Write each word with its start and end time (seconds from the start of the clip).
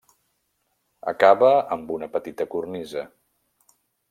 Acaba 1.11 1.51
amb 1.77 1.93
una 1.99 2.09
petita 2.17 2.49
cornisa. 2.55 3.05